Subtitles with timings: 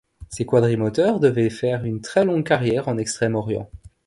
[0.29, 3.69] Ces quadrimoteurs devaient faire une très longue carrière en extrême-orient.